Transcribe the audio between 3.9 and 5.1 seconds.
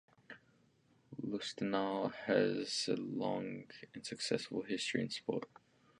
and successful history